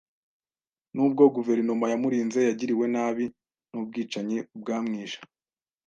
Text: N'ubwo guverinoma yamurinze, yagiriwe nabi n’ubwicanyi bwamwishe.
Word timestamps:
N'ubwo 0.93 1.23
guverinoma 1.35 1.85
yamurinze, 1.91 2.39
yagiriwe 2.47 2.85
nabi 2.95 3.25
n’ubwicanyi 3.71 4.37
bwamwishe. 4.59 5.19